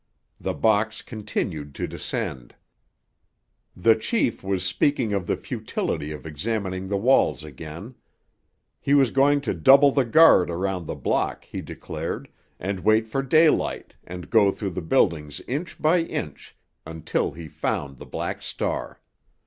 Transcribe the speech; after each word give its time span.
The 0.39 0.55
box 0.55 1.03
continued 1.03 1.75
to 1.75 1.85
descend. 1.85 2.55
The 3.75 3.93
chief 3.95 4.43
was 4.43 4.65
speaking 4.65 5.13
of 5.13 5.27
the 5.27 5.37
futility 5.37 6.11
of 6.11 6.25
examining 6.25 6.87
the 6.87 6.97
walls 6.97 7.43
again. 7.43 7.93
He 8.79 8.95
was 8.95 9.11
going 9.11 9.41
to 9.41 9.53
double 9.53 9.91
the 9.91 10.03
guard 10.03 10.49
around 10.49 10.87
the 10.87 10.95
block, 10.95 11.45
he 11.45 11.61
declared, 11.61 12.29
and 12.59 12.79
wait 12.79 13.05
for 13.07 13.21
daylight, 13.21 13.93
and 14.03 14.31
go 14.31 14.49
through 14.51 14.71
the 14.71 14.81
buildings 14.81 15.39
inch 15.47 15.79
by 15.79 15.99
inch 15.99 16.55
until 16.83 17.33
he 17.33 17.47
found 17.47 17.97
the 17.97 18.07
Black 18.07 18.41
Star. 18.41 18.99